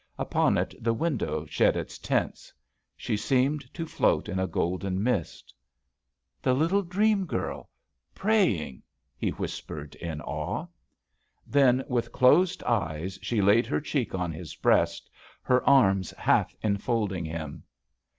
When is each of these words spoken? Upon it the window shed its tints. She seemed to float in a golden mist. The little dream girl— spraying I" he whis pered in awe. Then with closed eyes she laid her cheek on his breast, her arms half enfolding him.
Upon 0.17 0.57
it 0.57 0.73
the 0.83 0.95
window 0.95 1.45
shed 1.45 1.77
its 1.77 1.99
tints. 1.99 2.51
She 2.97 3.15
seemed 3.15 3.71
to 3.75 3.85
float 3.85 4.27
in 4.27 4.39
a 4.39 4.47
golden 4.47 5.03
mist. 5.03 5.53
The 6.41 6.55
little 6.55 6.81
dream 6.81 7.27
girl— 7.27 7.69
spraying 8.15 8.77
I" 8.77 8.81
he 9.15 9.29
whis 9.29 9.61
pered 9.61 9.93
in 9.93 10.19
awe. 10.21 10.65
Then 11.45 11.83
with 11.87 12.11
closed 12.11 12.63
eyes 12.63 13.19
she 13.21 13.43
laid 13.43 13.67
her 13.67 13.79
cheek 13.79 14.15
on 14.15 14.31
his 14.31 14.55
breast, 14.55 15.07
her 15.43 15.63
arms 15.69 16.09
half 16.17 16.55
enfolding 16.63 17.25
him. 17.25 17.61